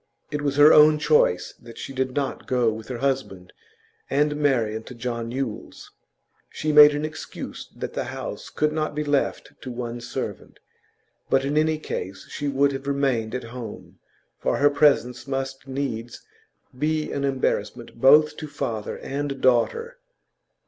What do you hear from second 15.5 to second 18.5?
needs be an embarrassment both to